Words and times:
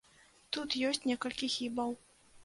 Тут 0.55 0.77
ёсць 0.89 1.03
некалькі 1.11 1.49
хібаў. 1.57 1.93